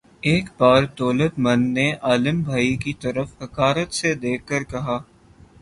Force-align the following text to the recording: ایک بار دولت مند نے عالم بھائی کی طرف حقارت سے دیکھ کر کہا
ایک 0.23 0.45
بار 0.57 0.83
دولت 0.99 1.33
مند 1.39 1.65
نے 1.73 1.85
عالم 2.03 2.41
بھائی 2.43 2.75
کی 2.77 2.93
طرف 3.01 3.41
حقارت 3.41 3.93
سے 3.93 4.13
دیکھ 4.15 4.47
کر 4.47 4.63
کہا 4.71 4.99